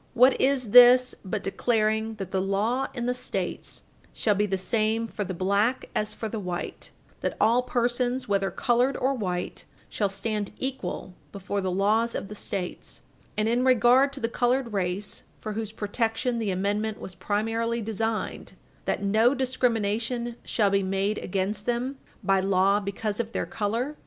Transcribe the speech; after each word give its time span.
What 0.15 0.41
is 0.41 0.71
this 0.71 1.13
but 1.23 1.43
declaring 1.43 2.15
that 2.15 2.31
the 2.31 2.41
law 2.41 2.87
in 2.95 3.05
the 3.05 3.13
States 3.13 3.83
shall 4.13 4.33
be 4.33 4.47
the 4.47 4.57
same 4.57 5.07
for 5.07 5.23
the 5.23 5.35
black 5.35 5.89
as 5.93 6.15
for 6.15 6.27
the 6.27 6.39
white; 6.39 6.89
that 7.19 7.37
all 7.39 7.61
persons, 7.61 8.27
whether 8.27 8.49
colored 8.49 8.97
or 8.97 9.13
white, 9.13 9.65
shall 9.89 10.09
stand 10.09 10.53
equal 10.57 11.13
before 11.31 11.61
the 11.61 11.69
laws 11.69 12.15
of 12.15 12.29
the 12.29 12.33
States, 12.33 13.01
and, 13.37 13.47
in 13.47 13.63
regard 13.63 14.11
to 14.13 14.19
the 14.19 14.27
colored 14.27 14.73
race, 14.73 15.21
for 15.39 15.53
whose 15.53 15.71
protection 15.71 16.39
the 16.39 16.49
amendment 16.49 16.99
was 16.99 17.13
primarily 17.13 17.79
designed, 17.79 18.53
that 18.85 19.03
no 19.03 19.35
discrimination 19.35 20.35
shall 20.43 20.71
be 20.71 20.81
made 20.81 21.19
against 21.19 21.67
them 21.67 21.97
bar 22.23 22.41
law 22.41 22.79
because 22.79 23.19
of 23.19 23.33
their 23.33 23.45
color? 23.45 23.95